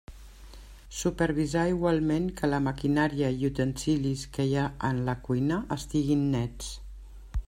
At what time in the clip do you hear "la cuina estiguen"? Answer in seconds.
5.11-6.25